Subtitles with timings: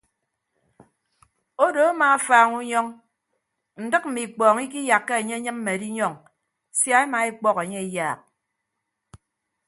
[1.65, 2.87] Odo amaafaaña unyọñ
[3.83, 6.13] ndịk mme ikpọọñ ikiyakka enye enyịmme edinyọñ
[6.79, 8.19] sia ema ekpọk enye eyaak.